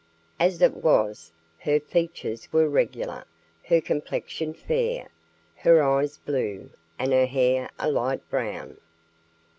As 0.39 0.63
it 0.63 0.77
was, 0.77 1.31
her 1.59 1.79
features 1.79 2.51
were 2.51 2.67
regular, 2.67 3.23
her 3.65 3.79
complexion 3.79 4.51
fair, 4.51 5.09
her 5.57 5.83
eyes 5.83 6.17
blue, 6.17 6.71
and 6.97 7.13
her 7.13 7.27
hair 7.27 7.69
a 7.77 7.87
light 7.87 8.27
brown. 8.27 8.77